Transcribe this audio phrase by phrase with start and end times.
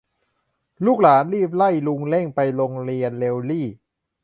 [0.85, 3.67] ลูกหลานรีบไล่ลุงเร่งไปโรงเรียนเร็วรี่